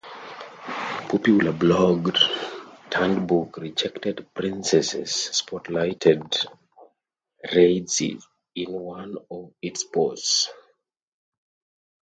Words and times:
Popular 1.09 1.51
blog-turned-book 1.51 3.57
Rejected 3.57 4.33
Princesses 4.33 5.11
spotlighted 5.11 6.43
Freydis 7.47 8.23
in 8.55 8.71
one 8.71 9.15
of 9.29 9.53
its 9.61 9.83
posts. 9.83 10.49